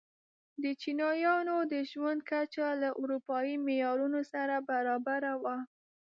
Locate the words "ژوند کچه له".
1.91-2.89